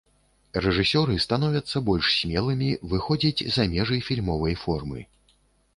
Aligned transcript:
Рэжысёры 0.65 1.17
становяцца 1.25 1.81
больш 1.89 2.09
смелымі, 2.21 2.71
выходзяць 2.95 3.47
за 3.59 3.63
межы 3.77 4.03
фільмовай 4.11 4.63
формы. 4.65 4.99